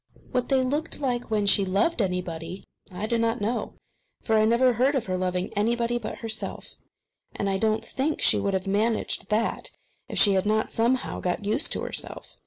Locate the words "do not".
3.05-3.39, 7.59-7.85